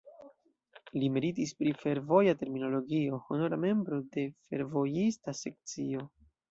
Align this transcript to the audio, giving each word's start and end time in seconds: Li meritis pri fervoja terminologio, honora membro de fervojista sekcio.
Li 1.01 1.09
meritis 1.17 1.53
pri 1.59 1.75
fervoja 1.83 2.35
terminologio, 2.41 3.21
honora 3.29 3.63
membro 3.69 4.03
de 4.17 4.29
fervojista 4.51 5.41
sekcio. 5.45 6.09